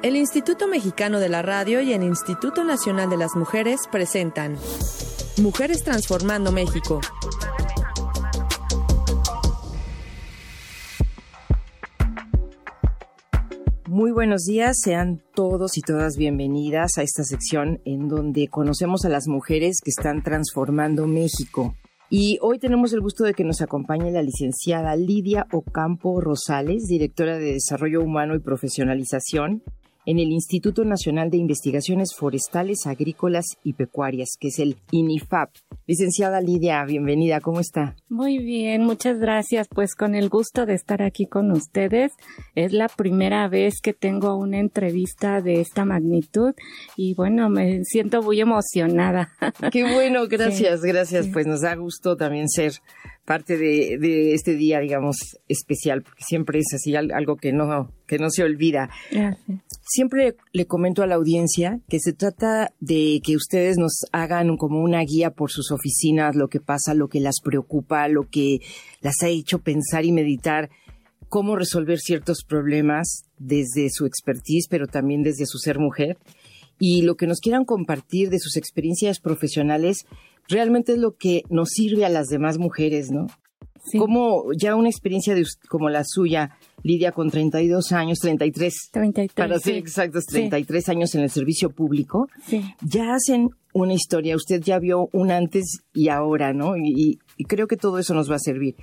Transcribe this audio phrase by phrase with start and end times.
[0.00, 4.56] El Instituto Mexicano de la Radio y el Instituto Nacional de las Mujeres presentan
[5.42, 7.00] Mujeres Transformando México.
[13.88, 19.08] Muy buenos días, sean todos y todas bienvenidas a esta sección en donde conocemos a
[19.08, 21.74] las mujeres que están transformando México.
[22.08, 27.36] Y hoy tenemos el gusto de que nos acompañe la licenciada Lidia Ocampo Rosales, directora
[27.36, 29.64] de Desarrollo Humano y Profesionalización
[30.08, 35.50] en el Instituto Nacional de Investigaciones Forestales, Agrícolas y Pecuarias, que es el INIFAP.
[35.86, 37.94] Licenciada Lidia, bienvenida, ¿cómo está?
[38.08, 39.68] Muy bien, muchas gracias.
[39.68, 42.12] Pues con el gusto de estar aquí con ustedes.
[42.54, 46.54] Es la primera vez que tengo una entrevista de esta magnitud
[46.96, 49.28] y bueno, me siento muy emocionada.
[49.70, 51.28] Qué bueno, gracias, gracias.
[51.30, 52.72] Pues nos da gusto también ser
[53.28, 58.30] parte de, este día, digamos, especial, porque siempre es así algo que no, que no
[58.30, 58.88] se olvida.
[59.82, 64.80] Siempre le comento a la audiencia que se trata de que ustedes nos hagan como
[64.80, 68.60] una guía por sus oficinas, lo que pasa, lo que las preocupa, lo que
[69.02, 70.70] las ha hecho pensar y meditar
[71.28, 76.16] cómo resolver ciertos problemas desde su expertise, pero también desde su ser mujer.
[76.80, 80.06] Y lo que nos quieran compartir de sus experiencias profesionales
[80.48, 83.26] realmente es lo que nos sirve a las demás mujeres, ¿no?
[83.90, 83.98] Sí.
[83.98, 89.58] Como ya una experiencia de, como la suya, Lidia, con 32 años, 33, 33 para
[89.58, 92.28] ser exactos, 33 años en el servicio público,
[92.82, 96.76] ya hacen una historia, usted ya vio un antes y ahora, ¿no?
[96.76, 98.74] y creo que todo eso nos va a servir.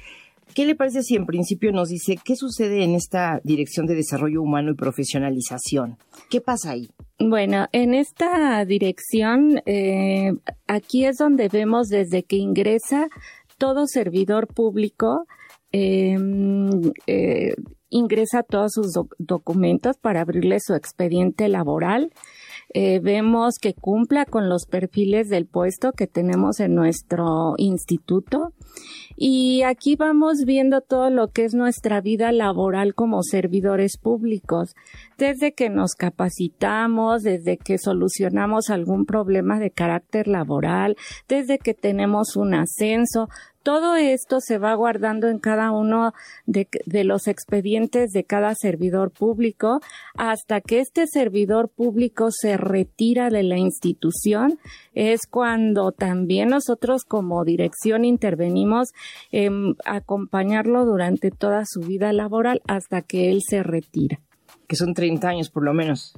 [0.53, 4.41] ¿Qué le parece si en principio nos dice qué sucede en esta Dirección de Desarrollo
[4.41, 5.97] Humano y Profesionalización?
[6.29, 6.89] ¿Qué pasa ahí?
[7.19, 10.33] Bueno, en esta dirección, eh,
[10.67, 13.07] aquí es donde vemos desde que ingresa
[13.57, 15.25] todo servidor público,
[15.71, 17.55] em, eh,
[17.89, 22.11] ingresa todos sus documentos para abrirle su expediente laboral.
[22.77, 28.51] Eh, vemos que cumpla con los perfiles del puesto que tenemos en nuestro instituto.
[29.15, 34.75] Y aquí vamos viendo todo lo que es nuestra vida laboral como servidores públicos,
[35.17, 40.97] desde que nos capacitamos, desde que solucionamos algún problema de carácter laboral,
[41.29, 43.29] desde que tenemos un ascenso,
[43.65, 46.13] todo esto se va guardando en cada uno
[46.45, 46.67] de,
[47.03, 49.81] los expedientes de cada servidor público
[50.13, 54.59] hasta que este servidor público se retira de la institución.
[54.93, 58.89] Es cuando también nosotros como dirección intervenimos
[59.31, 64.19] en acompañarlo durante toda su vida laboral hasta que él se retira.
[64.67, 66.13] Que son 30 años por lo menos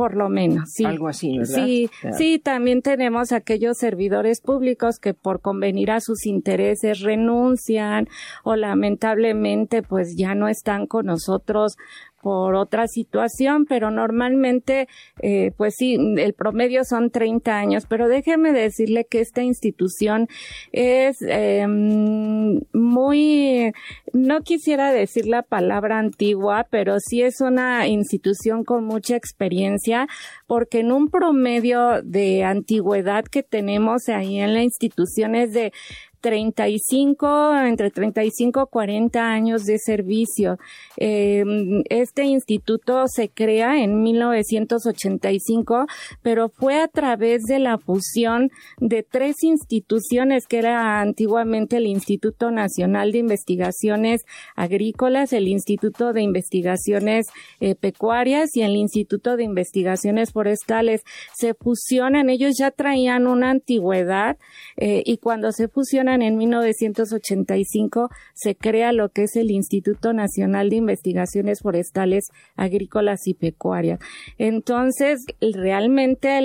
[0.00, 0.86] por lo menos, sí.
[0.86, 1.62] Algo así, ¿verdad?
[1.62, 8.08] Sí, sí, también tenemos aquellos servidores públicos que por convenir a sus intereses renuncian
[8.42, 11.76] o lamentablemente pues ya no están con nosotros
[12.22, 14.88] por otra situación, pero normalmente,
[15.22, 20.28] eh, pues sí, el promedio son 30 años, pero déjeme decirle que esta institución
[20.72, 23.72] es eh, muy,
[24.12, 30.06] no quisiera decir la palabra antigua, pero sí es una institución con mucha experiencia,
[30.46, 35.72] porque en un promedio de antigüedad que tenemos ahí en la institución es de
[36.20, 40.58] 35, entre 35 y 40 años de servicio.
[40.96, 41.44] Eh,
[41.88, 45.86] este instituto se crea en 1985,
[46.22, 52.50] pero fue a través de la fusión de tres instituciones que era antiguamente el Instituto
[52.50, 54.22] Nacional de Investigaciones
[54.56, 57.26] Agrícolas, el Instituto de Investigaciones
[57.60, 61.02] eh, Pecuarias y el Instituto de Investigaciones Forestales.
[61.34, 64.36] Se fusionan, ellos ya traían una antigüedad
[64.76, 70.70] eh, y cuando se fusionan en 1985 se crea lo que es el Instituto Nacional
[70.70, 74.00] de Investigaciones Forestales, Agrícolas y Pecuarias.
[74.38, 76.38] Entonces, realmente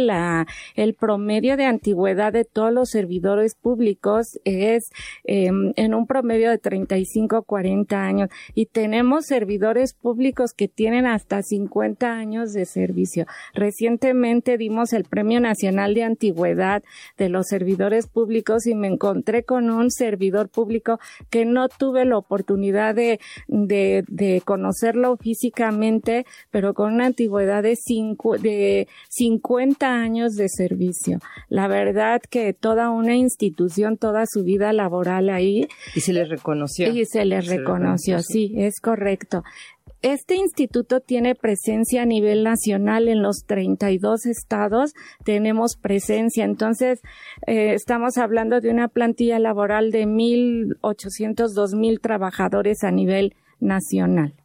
[0.75, 4.89] el promedio de antigüedad de todos los servidores públicos es
[5.23, 11.41] em, en un promedio de 35 40 años y tenemos servidores públicos que tienen hasta
[11.41, 13.25] 50 años de servicio.
[13.53, 16.83] Recientemente dimos el Premio Nacional de Antigüedad
[17.17, 20.99] de los servidores públicos y me encontré con con un servidor público
[21.29, 28.37] que no tuve la oportunidad de, de, conocerlo físicamente, pero con una antigüedad de, cinco,
[28.37, 31.19] de 50 años de servicio.
[31.47, 35.69] La verdad que toda una institución, toda su vida laboral ahí.
[35.95, 36.89] Y se le reconoció.
[36.91, 39.45] Y se le reconoció, sí, es correcto.
[40.05, 44.93] Este instituto tiene presencia a nivel nacional en los 32 estados.
[45.23, 46.45] Tenemos presencia.
[46.45, 47.01] Entonces,
[47.47, 54.35] eh, estamos hablando de una plantilla laboral de 1.800, 2.000 trabajadores a nivel nacional.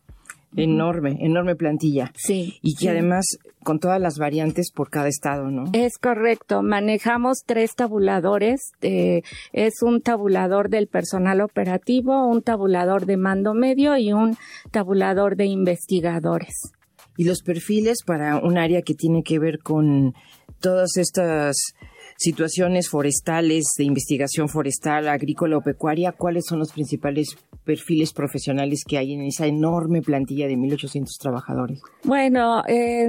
[0.57, 2.13] Enorme, enorme plantilla.
[2.17, 2.59] Sí.
[2.63, 3.25] Y que además
[3.63, 5.65] con todas las variantes por cada estado, ¿no?
[5.73, 6.63] Es correcto.
[6.63, 8.73] Manejamos tres tabuladores.
[8.81, 14.37] Eh, es un tabulador del personal operativo, un tabulador de mando medio y un
[14.71, 16.73] tabulador de investigadores.
[17.17, 20.15] Y los perfiles para un área que tiene que ver con
[20.61, 21.75] todas estas
[22.21, 27.35] situaciones forestales, de investigación forestal, agrícola o pecuaria, ¿cuáles son los principales
[27.65, 31.81] perfiles profesionales que hay en esa enorme plantilla de 1.800 trabajadores?
[32.05, 33.09] Bueno, eh,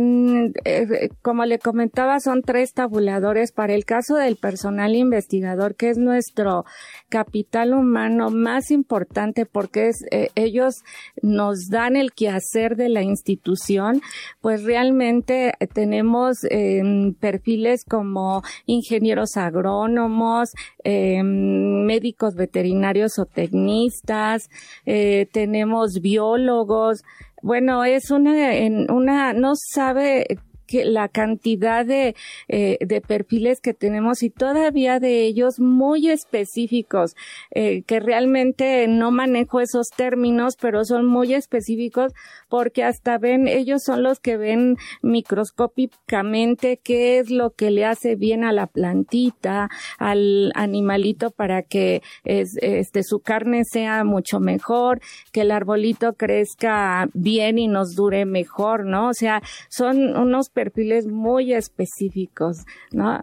[1.22, 3.52] como le comentaba, son tres tabuladores.
[3.52, 6.64] Para el caso del personal investigador, que es nuestro
[7.10, 10.84] capital humano más importante porque es, eh, ellos
[11.22, 14.02] nos dan el quehacer de la institución,
[14.40, 19.00] pues realmente tenemos em, perfiles como ingenieros
[19.38, 20.51] agrónomos,
[20.83, 24.50] em, médicos veterinarios o tecnistas,
[24.86, 27.01] eh, tenemos biólogos.
[27.42, 30.38] Bueno, es una, en una, no sabe
[30.83, 32.15] la cantidad de,
[32.47, 37.15] eh, de perfiles que tenemos y todavía de ellos muy específicos,
[37.51, 42.13] eh, que realmente no manejo esos términos, pero son muy específicos
[42.50, 48.15] porque hasta ven, ellos son los que ven microscópicamente qué es lo que le hace
[48.15, 55.01] bien a la plantita, al animalito para que este, su carne sea mucho mejor,
[55.31, 59.09] que el arbolito crezca bien y nos dure mejor, ¿no?
[59.09, 60.61] O sea, son unos perfiles
[61.08, 62.58] muy específicos,
[62.92, 63.19] ¿no?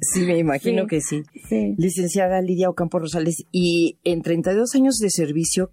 [0.00, 1.22] Sí, me imagino que sí.
[1.48, 1.74] sí.
[1.76, 5.72] Licenciada Lidia Ocampo Rosales, y en 32 años de servicio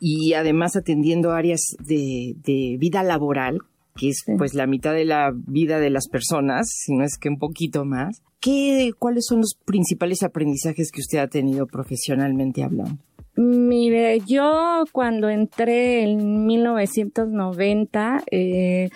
[0.00, 3.58] y además atendiendo áreas de, vida laboral,
[3.96, 7.28] que es pues la mitad de la vida de las personas, si no es que
[7.28, 8.22] un poquito más.
[8.40, 13.02] ¿Qué, ¿Cuáles son los principales aprendizajes que usted ha tenido profesionalmente hablando?
[13.40, 18.88] Mire, yo cuando entré en 1990, eh,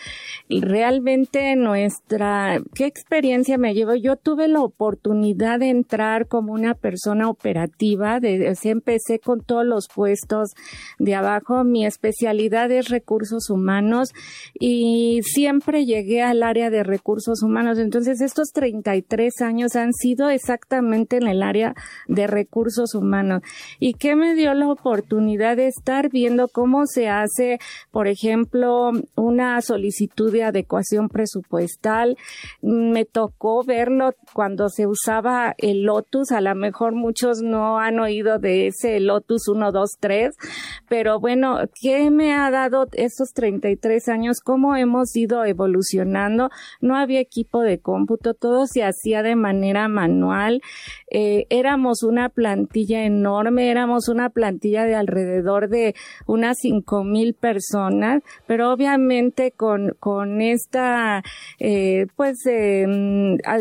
[0.48, 3.94] realmente nuestra, ¿qué experiencia me llevo?
[3.94, 9.86] Yo tuve la oportunidad de entrar como una persona operativa, de, empecé con todos los
[9.86, 10.48] puestos
[10.98, 14.08] de abajo, mi especialidad es recursos humanos
[14.58, 17.78] y siempre llegué al área de recursos humanos.
[17.78, 21.76] Entonces, estos 33 años han sido exactamente en el área
[22.08, 23.42] de recursos humanos.
[23.78, 27.58] ¿Y qué me dio la oportunidad de estar viendo cómo se hace,
[27.90, 32.16] por ejemplo, una solicitud de adecuación presupuestal.
[32.60, 36.32] Me tocó verlo cuando se usaba el Lotus.
[36.32, 40.34] A lo mejor muchos no han oído de ese Lotus 123,
[40.88, 44.40] pero bueno, ¿qué me ha dado estos 33 años?
[44.40, 46.50] ¿Cómo hemos ido evolucionando?
[46.80, 50.60] No había equipo de cómputo, todo se hacía de manera manual.
[51.10, 55.94] Eh, éramos una plantilla enorme, éramos una plantilla de alrededor de
[56.26, 61.22] unas cinco mil personas, pero obviamente con, con esta,
[61.58, 62.86] eh, pues, eh,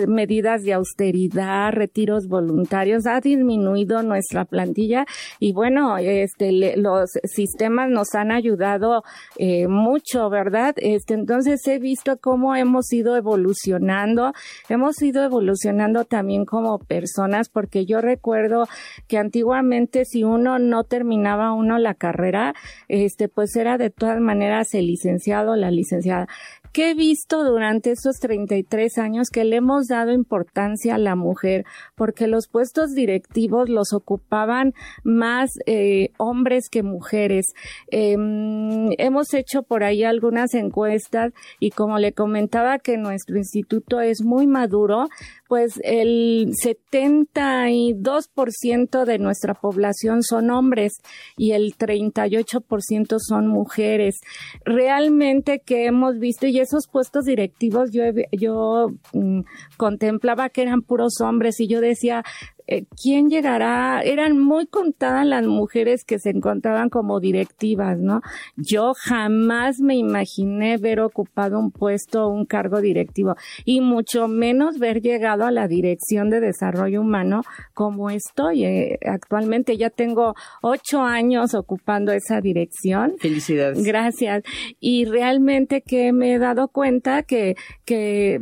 [0.08, 5.06] medidas de austeridad, retiros voluntarios, ha disminuido nuestra plantilla
[5.40, 9.04] y bueno, este, los sistemas nos han ayudado
[9.38, 10.76] eh, mucho, ¿verdad?
[10.78, 14.34] Este, entonces he visto cómo hemos ido evolucionando,
[14.70, 18.68] hemos ido evolucionando también como personas, porque yo recuerdo
[19.08, 22.54] que antiguamente si uno no terminaba uno la carrera,
[22.88, 26.28] este, pues era de todas maneras el licenciado la licenciada
[26.74, 31.66] que he visto durante estos 33 años que le hemos dado importancia a la mujer,
[31.96, 34.74] porque los puestos directivos los ocupaban
[35.04, 37.48] más eh, hombres que mujeres.
[37.88, 44.24] Em, hemos hecho por ahí algunas encuestas y como le comentaba que nuestro instituto es
[44.24, 45.10] muy maduro,
[45.48, 50.94] pues el 72% de nuestra población son hombres
[51.36, 54.22] y el 38% son mujeres.
[54.64, 59.42] Realmente que hemos visto y esos puestos directivos yo yo mm,
[59.78, 62.24] contemplaba que eran puros hombres y yo decía
[62.68, 64.02] eh, ¿quién llegará?
[64.02, 68.22] Eran muy contadas las mujeres que se encontraban como directivas, ¿no?
[68.56, 74.80] Yo jamás me imaginé ver ocupado un puesto o un cargo directivo y mucho menos
[74.80, 77.42] ver llegado a la dirección de desarrollo humano
[77.74, 78.66] como estoy.
[78.66, 83.16] Eh, actualmente ya tengo ocho años ocupando esa dirección.
[83.20, 83.84] Felicidades.
[83.84, 84.44] Gracias.
[84.80, 88.40] Y realmente que me he dado cuenta que, que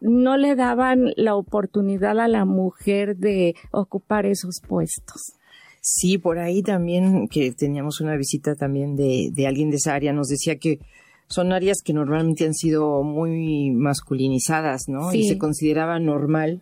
[0.00, 5.20] no le daban la oportunidad a la mujer de ocupar esos puestos.
[5.80, 10.12] Sí, por ahí también que teníamos una visita también de, de alguien de esa área,
[10.12, 10.78] nos decía que
[11.26, 15.12] son áreas que normalmente han sido muy masculinizadas, ¿no?
[15.12, 16.60] Y se consideraba normal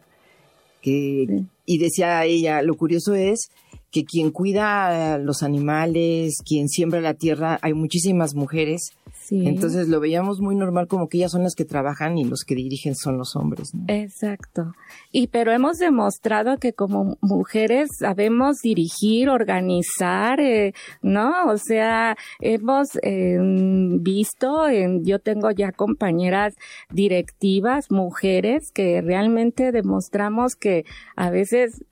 [0.81, 3.51] que, y decía ella, lo curioso es
[3.91, 8.93] que quien cuida los animales, quien siembra la tierra, hay muchísimas mujeres
[9.31, 12.55] entonces lo veíamos muy normal como que ellas son las que trabajan y los que
[12.55, 13.73] dirigen son los hombres.
[13.87, 14.73] Exacto.
[15.13, 21.47] Y pero hemos demostrado que como mujeres sabemos dirigir, organizar, eh, ¿no?
[21.49, 26.55] O sea, hemos em, visto, en, yo tengo ya compañeras
[26.91, 30.85] directivas, mujeres, que realmente demostramos que
[31.17, 31.85] a veces,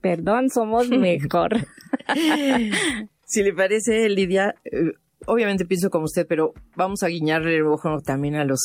[0.00, 1.56] perdón, somos mejor.
[3.24, 4.92] si le parece, Lidia, eh,
[5.26, 8.60] obviamente pienso como usted, pero vamos a guiñarle el ojo también a los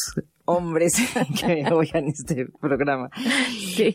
[0.45, 0.93] hombres
[1.39, 3.09] que oigan este programa.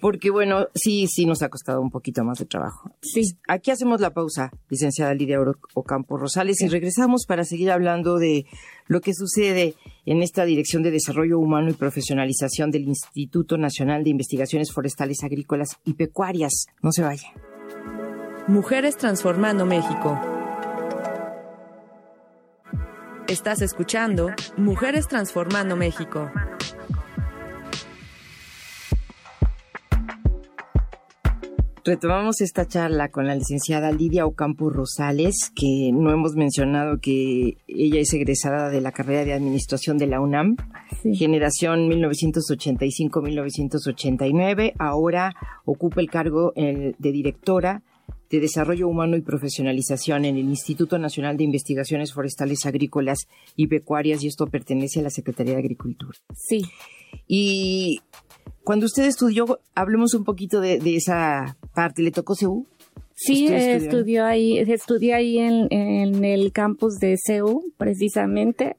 [0.00, 2.90] Porque bueno, sí, sí nos ha costado un poquito más de trabajo.
[3.02, 3.22] Sí.
[3.48, 5.38] Aquí hacemos la pausa, licenciada Lidia
[5.74, 8.46] Ocampo Rosales, y regresamos para seguir hablando de
[8.86, 14.10] lo que sucede en esta Dirección de Desarrollo Humano y Profesionalización del Instituto Nacional de
[14.10, 16.66] Investigaciones Forestales, Agrícolas y Pecuarias.
[16.82, 17.28] No se vaya.
[18.48, 20.35] Mujeres Transformando México.
[23.28, 26.30] Estás escuchando Mujeres Transformando México.
[31.84, 37.98] Retomamos esta charla con la licenciada Lidia Ocampo Rosales, que no hemos mencionado que ella
[37.98, 40.54] es egresada de la carrera de Administración de la UNAM,
[41.12, 44.74] generación 1985-1989.
[44.78, 47.82] Ahora ocupa el cargo de directora
[48.30, 54.22] de Desarrollo Humano y Profesionalización en el Instituto Nacional de Investigaciones Forestales Agrícolas y Pecuarias
[54.22, 56.18] y esto pertenece a la Secretaría de Agricultura.
[56.34, 56.62] Sí.
[57.26, 58.00] Y
[58.64, 62.02] cuando usted estudió, hablemos un poquito de, esa parte.
[62.02, 62.66] ¿Le tocó CEU?
[63.18, 68.76] Sí, estudió ahí, estudié ahí en, en, el campus de CEU, precisamente.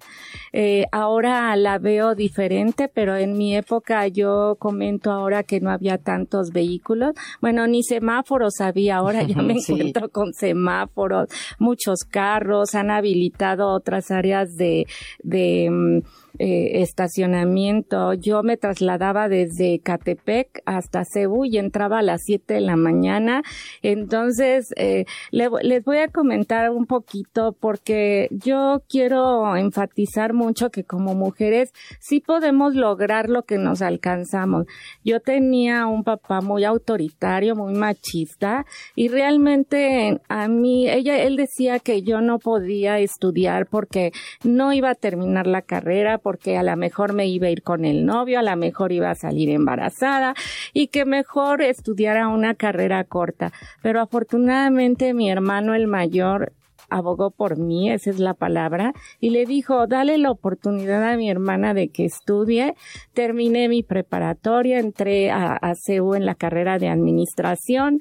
[0.53, 5.97] Eh, ahora la veo diferente, pero en mi época yo comento ahora que no había
[5.97, 7.15] tantos vehículos.
[7.41, 14.11] Bueno, ni semáforos había, ahora ya me encuentro con semáforos, muchos carros, han habilitado otras
[14.11, 14.85] áreas de,
[15.23, 16.01] de mm,
[16.39, 18.13] eh, estacionamiento.
[18.13, 23.43] Yo me trasladaba desde Catepec hasta Cebu y entraba a las 7 de la mañana.
[23.81, 31.15] Entonces, eh, les voy a comentar un poquito porque yo quiero enfatizar mucho que como
[31.15, 34.65] mujeres sí podemos lograr lo que nos alcanzamos.
[35.03, 38.65] Yo tenía un papá muy autoritario, muy machista
[38.95, 44.11] y realmente a mí, ella, él decía que yo no podía estudiar porque
[44.43, 47.85] no iba a terminar la carrera, porque a lo mejor me iba a ir con
[47.85, 50.35] el novio, a lo mejor iba a salir embarazada
[50.73, 53.53] y que mejor estudiara una carrera corta.
[53.81, 56.51] Pero afortunadamente mi hermano el mayor
[56.89, 61.29] abogó por mí, esa es la palabra, y le dijo, dale la oportunidad a mi
[61.29, 62.75] hermana de que estudie.
[63.13, 67.99] Terminé mi preparatoria, entré a, a CEU en la carrera de administración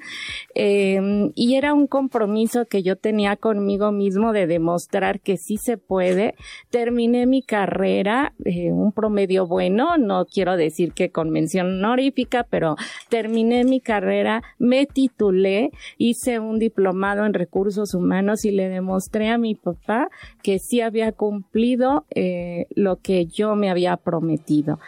[0.55, 5.77] em, y era un compromiso que yo tenía conmigo mismo de demostrar que sí se
[5.77, 6.35] puede.
[6.69, 12.75] Terminé mi carrera, eh, un promedio bueno, no quiero decir que con mención honorífica, pero
[13.09, 19.37] terminé mi carrera, me titulé, hice un diplomado en recursos humanos y le demostré a
[19.37, 20.09] mi papá
[20.43, 24.79] que sí había cumplido eh, lo que yo me había prometido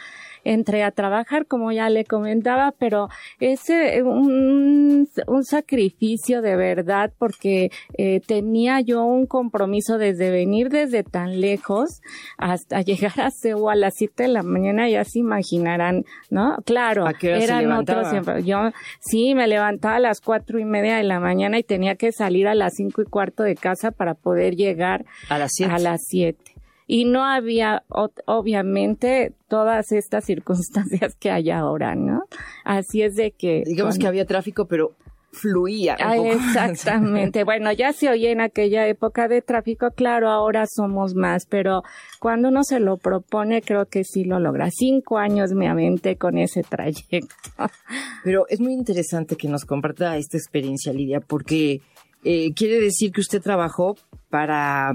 [0.43, 7.12] entré a trabajar, como ya le comentaba, pero es eh, un, un sacrificio de verdad
[7.17, 12.01] porque eh, tenía yo un compromiso desde venir desde tan lejos
[12.38, 16.58] hasta llegar a Seúl a las 7 de la mañana, ya se imaginarán, ¿no?
[16.65, 18.43] Claro, eran otros siempre.
[18.43, 22.12] Yo sí me levantaba a las cuatro y media de la mañana y tenía que
[22.12, 26.01] salir a las cinco y cuarto de casa para poder llegar a las A las
[26.08, 26.49] siete
[26.91, 27.84] y no había
[28.25, 32.24] obviamente todas estas circunstancias que hay ahora, ¿no?
[32.65, 33.62] Así es de que...
[33.63, 34.96] Digamos que había tráfico, pero
[35.31, 35.96] fluía.
[36.00, 37.43] Ah, exactamente.
[37.46, 41.84] bueno, ya se oye en aquella época de tráfico, claro, ahora somos más, pero
[42.19, 44.72] cuando uno se lo propone, creo que sí lo logra.
[44.72, 47.36] Cinco años me aventé con ese trayecto.
[48.24, 51.81] Pero es muy interesante que nos comparta esta experiencia, Lidia, porque
[52.24, 53.96] eh, quiere decir que usted trabajó
[54.31, 54.91] para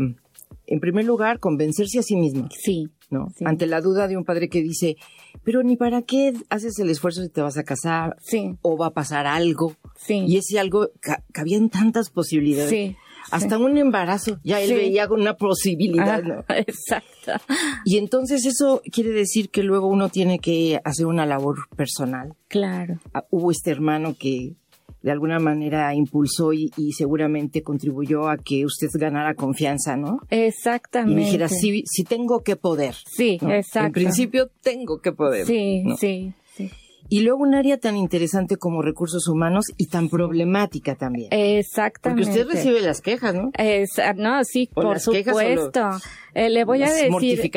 [0.66, 2.48] en primer lugar, convencerse a sí mismo.
[2.50, 2.88] Sí.
[3.10, 3.28] ¿no?
[3.44, 4.96] Ante la duda de un padre que dice,
[5.42, 8.56] pero ni para qué haces el esfuerzo si te vas a casar sí.
[8.62, 9.74] o va a pasar algo.
[9.96, 10.24] Sí.
[10.26, 10.90] Y ese algo,
[11.32, 12.70] cabían tantas posibilidades.
[12.70, 12.96] Sí.
[13.30, 16.44] Hasta un embarazo, ya él veía una posibilidad, ¿no?
[16.48, 17.32] Exacto.
[17.84, 22.34] Y entonces eso quiere decir que luego uno tiene que hacer una labor personal.
[22.48, 23.00] Claro.
[23.14, 24.56] Ah, hubo este hermano que
[25.04, 30.20] de alguna manera impulsó y, seguramente contribuyó a que usted ganara confianza, ¿no?
[30.30, 31.20] Exactamente.
[31.20, 32.94] Y dijera, sí, sí tengo que poder.
[33.04, 33.86] Sí, exacto.
[33.86, 35.44] En principio tengo que poder.
[35.46, 36.70] Sí, sí, sí.
[37.10, 41.28] y luego un área tan interesante como recursos humanos y tan problemática también.
[41.32, 42.24] Exactamente.
[42.24, 43.50] Porque usted recibe las quejas, ¿no?
[44.16, 45.90] no, sí, por supuesto.
[46.34, 47.52] Eh, le voy a decir,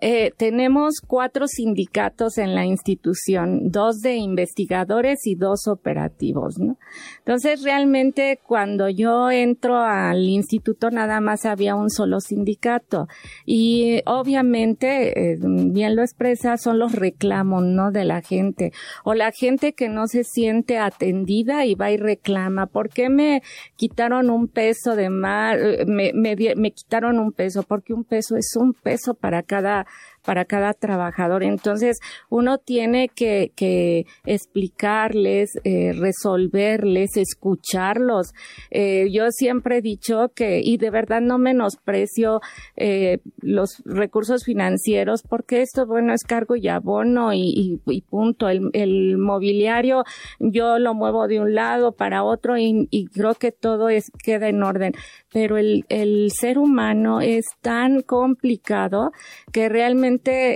[0.00, 6.78] eh, tenemos cuatro sindicatos en la institución, dos de investigadores y dos operativos, ¿no?
[7.18, 13.06] Entonces, realmente cuando yo entro al instituto nada más había un solo sindicato
[13.44, 17.90] y obviamente, eh, bien lo expresa, son los reclamos, ¿no?
[17.90, 18.72] De la gente
[19.04, 23.42] o la gente que no se siente atendida y va y reclama, ¿por qué me
[23.76, 25.58] quitaron un peso de más?
[25.86, 29.84] Me, me, me quitaron un peso, porque un peso eso es un peso para cada
[30.24, 31.42] para cada trabajador.
[31.42, 31.98] Entonces,
[32.30, 38.32] uno tiene que, que explicarles, eh, resolverles, escucharlos.
[38.70, 42.40] Eh, yo siempre he dicho que, y de verdad no menosprecio
[42.76, 48.48] eh, los recursos financieros, porque esto, bueno, es cargo y abono y, y, punto.
[48.48, 50.04] El, el, mobiliario
[50.38, 54.48] yo lo muevo de un lado para otro y, y creo que todo es, queda
[54.48, 54.92] en orden.
[55.32, 59.12] Pero el, el ser humano es tan complicado
[59.52, 60.11] que realmente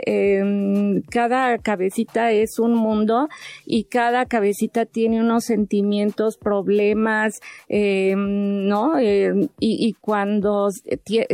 [0.06, 3.28] Em, cada cabecita es un mundo
[3.64, 8.98] y cada cabecita tiene unos sentimientos, problemas, em, ¿no?
[8.98, 10.68] Em, y, cuando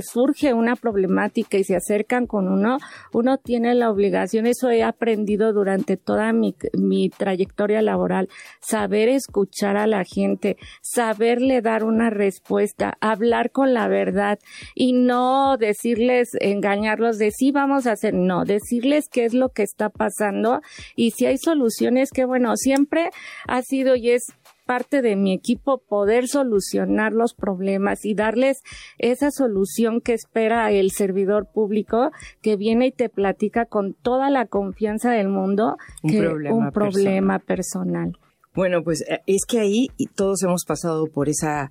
[0.00, 2.78] surge una problemática y se acercan con uno,
[3.12, 8.28] uno tiene la obligación, eso he aprendido durante toda mi, mi trayectoria laboral,
[8.60, 14.38] saber escuchar a la gente, saberle dar una respuesta, hablar con la verdad
[14.74, 19.62] y no decirles, engañarlos de sí, vamos a hacer no, decirles qué es lo que
[19.62, 20.60] está pasando
[20.96, 23.10] y si hay soluciones, que bueno, siempre
[23.46, 24.32] ha sido y es
[24.66, 28.62] parte de mi equipo poder solucionar los problemas y darles
[28.98, 34.46] esa solución que espera el servidor público que viene y te platica con toda la
[34.46, 38.16] confianza del mundo un problema, un problema personal.
[38.54, 41.70] Bueno, pues eh, es que ahí todos hemos pasado por esa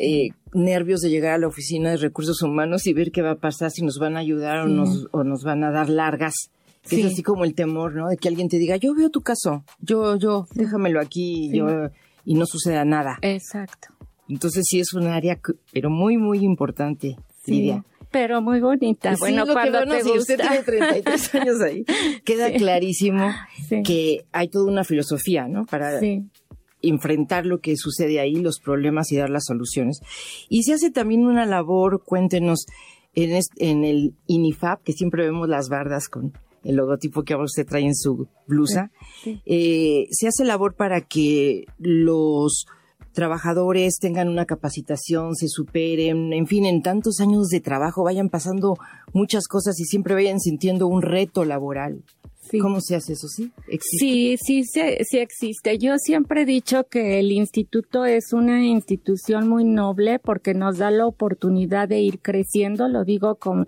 [0.00, 3.38] eh, nervios de llegar a la oficina de recursos humanos y ver qué va a
[3.38, 6.34] pasar, si nos van a ayudar o, nos, o nos van a dar largas.
[6.88, 8.08] Que es así como el temor, ¿no?
[8.08, 11.66] De que alguien te diga, yo veo tu caso, yo, yo, déjamelo aquí, yo,
[12.24, 13.18] y no suceda nada.
[13.20, 13.88] Exacto.
[14.30, 15.38] Entonces sí es un área,
[15.72, 17.84] pero muy, muy importante, Lidia.
[18.10, 19.14] Pero muy bonita.
[19.18, 21.84] bueno, cuando te si usted tiene 33 años ahí,
[22.24, 23.30] queda clarísimo
[23.84, 25.66] que hay toda una filosofía, ¿no?
[25.66, 26.00] Para
[26.82, 30.00] enfrentar lo que sucede ahí, los problemas y dar las soluciones.
[30.48, 32.66] Y se hace también una labor, cuéntenos,
[33.14, 36.32] en, en el INIFAP, que siempre vemos las bardas con
[36.64, 38.90] el logotipo que ahora usted trae en su blusa,
[39.24, 42.66] eh, se hace labor para que los
[43.12, 48.76] trabajadores tengan una capacitación, se superen, en fin, en tantos años de trabajo vayan pasando
[49.12, 52.04] muchas cosas y siempre vayan sintiendo un reto laboral.
[52.60, 53.28] ¿Cómo se hace eso?
[53.28, 53.52] ¿Sí?
[53.80, 55.78] Sí, sí, sí, existe.
[55.78, 60.90] Yo siempre he dicho que el instituto es una institución muy noble porque nos da
[60.90, 63.66] la oportunidad de ir creciendo, lo digo con,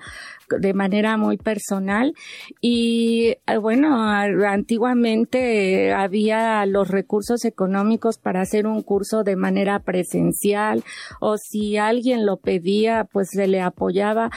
[0.58, 2.14] de manera muy personal.
[2.60, 10.82] Y eh, bueno, antiguamente había los recursos económicos para hacer un curso de manera presencial
[11.20, 14.30] o si alguien lo pedía, pues se le apoyaba.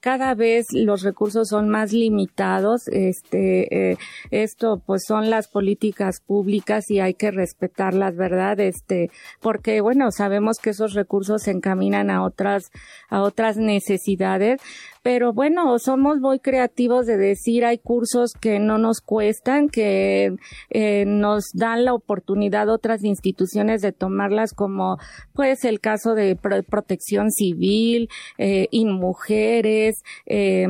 [0.00, 2.88] Cada vez los recursos son más limitados.
[2.88, 3.85] Este,
[4.30, 8.60] esto pues son las políticas públicas y hay que respetarlas, ¿verdad?
[8.60, 12.70] Este, porque bueno, sabemos que esos recursos se encaminan a otras,
[13.08, 14.60] a otras necesidades,
[15.02, 20.34] pero bueno, somos muy creativos de decir hay cursos que no nos cuestan, que
[20.70, 24.98] eh, nos dan la oportunidad otras instituciones de tomarlas como
[25.32, 30.66] pues el caso de protección civil, eh, mujeres, eh,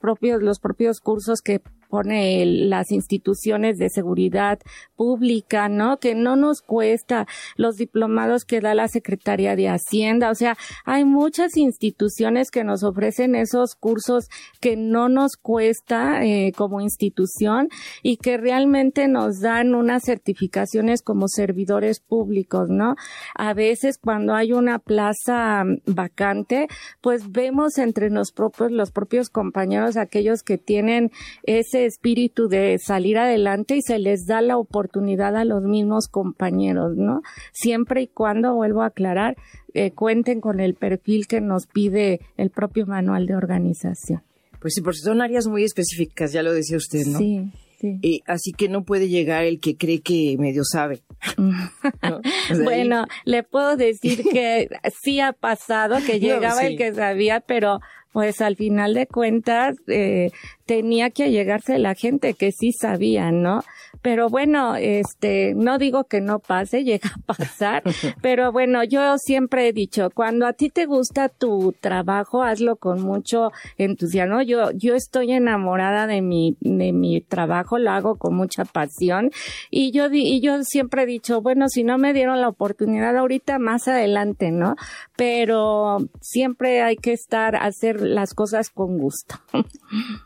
[0.00, 4.60] propios, los propios cursos que pone las instituciones de seguridad
[4.96, 5.98] pública, ¿no?
[5.98, 7.26] Que no nos cuesta
[7.56, 10.30] los diplomados que da la Secretaría de Hacienda.
[10.30, 14.28] O sea, hay muchas instituciones que nos ofrecen esos cursos
[14.60, 17.68] que no nos cuesta eh, como institución
[18.02, 22.94] y que realmente nos dan unas certificaciones como servidores públicos, ¿no?
[23.34, 26.68] A veces cuando hay una plaza vacante,
[27.00, 31.10] pues vemos entre los propios, los propios compañeros aquellos que tienen
[31.44, 36.96] ese espíritu de salir adelante y se les da la oportunidad a los mismos compañeros,
[36.96, 37.22] ¿no?
[37.52, 39.36] Siempre y cuando, vuelvo a aclarar,
[39.74, 44.22] eh, cuenten con el perfil que nos pide el propio manual de organización.
[44.60, 47.18] Pues sí, porque son áreas muy específicas, ya lo decía usted, ¿no?
[47.18, 47.50] Sí.
[47.80, 48.22] Sí.
[48.26, 51.00] así que no puede llegar el que cree que medio sabe.
[52.62, 54.68] bueno, le puedo decir que
[55.02, 57.80] sí ha pasado, que llegaba el que sabía, pero
[58.12, 60.30] pues al final de cuentas eh,
[60.70, 63.64] tenía que allegarse la gente que sí sabía, ¿no?
[64.02, 67.82] Pero bueno, este, no digo que no pase, llega a pasar,
[68.22, 73.02] pero bueno, yo siempre he dicho, cuando a ti te gusta tu trabajo, hazlo con
[73.02, 74.42] mucho entusiasmo.
[74.42, 79.32] Yo, yo estoy enamorada de mi, de mi trabajo, lo hago con mucha pasión
[79.70, 83.58] y yo, y yo siempre he dicho, bueno, si no me dieron la oportunidad ahorita,
[83.58, 84.76] más adelante, ¿no?
[85.16, 89.34] Pero siempre hay que estar, hacer las cosas con gusto.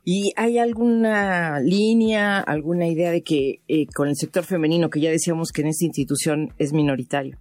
[0.04, 5.10] ¿Y hay alguna línea, alguna idea de que eh, con el sector femenino, que ya
[5.10, 7.38] decíamos que en esta institución es minoritario?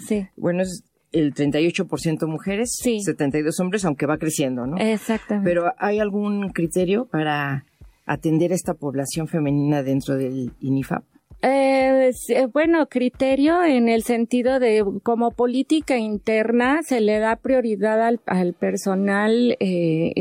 [0.00, 0.26] sí.
[0.36, 3.00] Bueno, es el 38% mujeres, sí.
[3.00, 4.78] 72 hombres, aunque va creciendo, ¿no?
[4.78, 5.48] Exactamente.
[5.48, 7.64] Pero ¿hay algún criterio para
[8.06, 11.04] atender a esta población femenina dentro del INIFAP?
[11.44, 18.00] Eh, eh, bueno, criterio en el sentido de como política interna se le da prioridad
[18.00, 20.14] al, personal eh,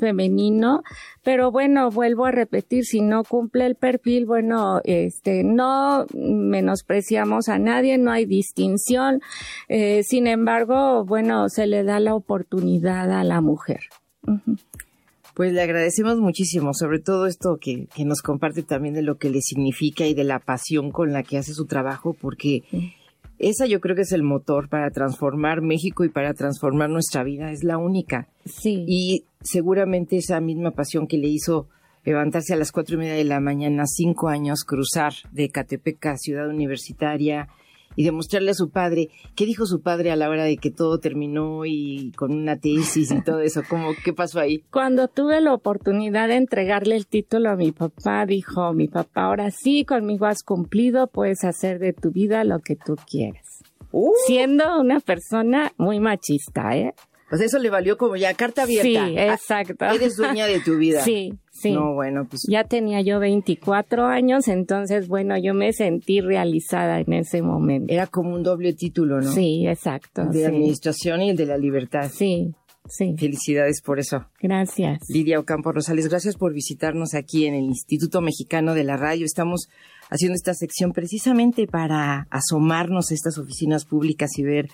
[0.00, 0.82] femenino,
[1.22, 7.58] pero bueno, vuelvo a repetir, si no cumple el perfil, bueno, este, no menospreciamos a
[7.58, 9.20] nadie, no hay distinción,
[9.68, 13.80] eh, sin embargo, bueno, se le da la oportunidad a la mujer.
[15.34, 19.30] Pues le agradecemos muchísimo, sobre todo esto que, que, nos comparte también de lo que
[19.30, 22.62] le significa y de la pasión con la que hace su trabajo, porque
[23.38, 27.50] esa yo creo que es el motor para transformar México y para transformar nuestra vida,
[27.50, 28.28] es la única.
[28.44, 28.84] Sí.
[28.86, 31.68] Y seguramente esa misma pasión que le hizo
[32.04, 36.16] levantarse a las cuatro y media de la mañana, cinco años, cruzar de Catepec a
[36.16, 37.48] Ciudad Universitaria,
[37.96, 40.98] y demostrarle a su padre, ¿qué dijo su padre a la hora de que todo
[40.98, 43.62] terminó y con una tesis y todo eso?
[43.68, 44.64] ¿Cómo, ¿Qué pasó ahí?
[44.70, 49.50] Cuando tuve la oportunidad de entregarle el título a mi papá, dijo, mi papá, ahora
[49.50, 53.62] sí, conmigo has cumplido, puedes hacer de tu vida lo que tú quieras.
[53.92, 54.12] Uh.
[54.26, 56.94] Siendo una persona muy machista, ¿eh?
[57.28, 59.06] Pues eso le valió como ya carta abierta.
[59.06, 59.84] Sí, exacto.
[59.86, 61.02] Eres dueña de tu vida.
[61.02, 61.72] Sí, sí.
[61.72, 62.42] No, bueno, pues.
[62.48, 67.92] Ya tenía yo 24 años, entonces, bueno, yo me sentí realizada en ese momento.
[67.92, 69.32] Era como un doble título, ¿no?
[69.32, 70.24] Sí, exacto.
[70.26, 72.10] de administración y el de la libertad.
[72.12, 72.54] Sí,
[72.88, 73.14] sí.
[73.18, 74.26] Felicidades por eso.
[74.40, 75.00] Gracias.
[75.08, 79.24] Lidia Ocampo Rosales, gracias por visitarnos aquí en el Instituto Mexicano de la Radio.
[79.24, 79.68] Estamos
[80.10, 84.68] haciendo esta sección precisamente para asomarnos a estas oficinas públicas y ver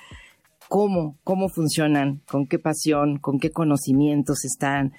[0.71, 4.93] cómo, cómo funcionan, con qué pasión, con qué conocimientos están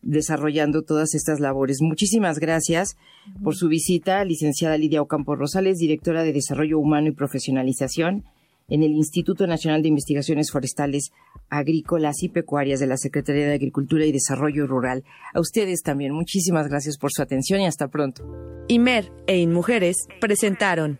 [0.00, 1.82] desarrollando todas estas labores.
[1.82, 2.96] Muchísimas gracias
[3.44, 8.24] por su visita, licenciada Lidia Ocampo Rosales, directora de Desarrollo Humano y Profesionalización
[8.70, 11.10] en el Instituto Nacional de Investigaciones Forestales,
[11.50, 15.04] Agrícolas y Pecuarias de la Secretaría de Agricultura y Desarrollo Rural.
[15.34, 18.24] A ustedes también, muchísimas gracias por su atención y hasta pronto.
[18.68, 20.98] IMER e InMujeres presentaron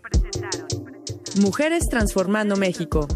[1.41, 3.09] Mujeres Transformando México